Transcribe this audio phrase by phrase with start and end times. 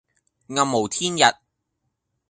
[0.47, 1.35] 暗無天日